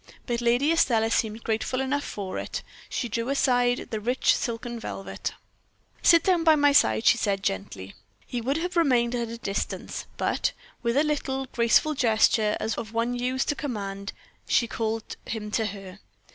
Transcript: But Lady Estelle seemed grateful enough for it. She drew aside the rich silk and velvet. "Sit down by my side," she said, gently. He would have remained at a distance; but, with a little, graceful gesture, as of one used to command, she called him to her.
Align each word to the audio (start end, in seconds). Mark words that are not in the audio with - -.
But 0.25 0.41
Lady 0.41 0.71
Estelle 0.71 1.11
seemed 1.11 1.43
grateful 1.43 1.79
enough 1.79 2.03
for 2.03 2.39
it. 2.39 2.63
She 2.89 3.07
drew 3.07 3.29
aside 3.29 3.89
the 3.91 3.99
rich 3.99 4.35
silk 4.35 4.65
and 4.65 4.81
velvet. 4.81 5.33
"Sit 6.01 6.23
down 6.23 6.43
by 6.43 6.55
my 6.55 6.71
side," 6.71 7.05
she 7.05 7.19
said, 7.19 7.43
gently. 7.43 7.93
He 8.25 8.41
would 8.41 8.57
have 8.57 8.75
remained 8.75 9.13
at 9.13 9.29
a 9.29 9.37
distance; 9.37 10.07
but, 10.17 10.53
with 10.81 10.97
a 10.97 11.03
little, 11.03 11.45
graceful 11.45 11.93
gesture, 11.93 12.57
as 12.59 12.73
of 12.79 12.93
one 12.93 13.13
used 13.13 13.47
to 13.49 13.55
command, 13.55 14.11
she 14.47 14.67
called 14.67 15.17
him 15.27 15.51
to 15.51 15.67
her. 15.67 15.99